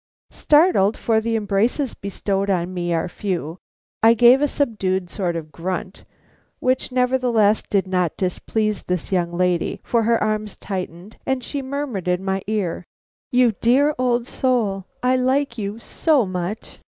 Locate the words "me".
2.73-2.91